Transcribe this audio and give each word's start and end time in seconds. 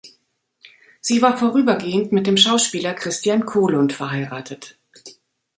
Sie 0.99 1.21
war 1.21 1.37
vorübergehend 1.37 2.11
mit 2.11 2.25
dem 2.25 2.35
Schauspieler 2.35 2.95
Christian 2.95 3.45
Kohlund 3.45 3.93
verheiratet. 3.93 4.79